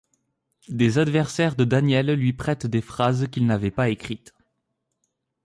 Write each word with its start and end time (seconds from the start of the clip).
Des 0.69 0.97
adversaires 0.97 1.55
de 1.55 1.63
Daniel 1.63 2.11
lui 2.15 2.33
prêtent 2.33 2.65
des 2.65 2.81
phrases 2.81 3.27
qu'il 3.29 3.45
n'avait 3.45 3.69
pas 3.69 3.89
écrites. 3.89 4.33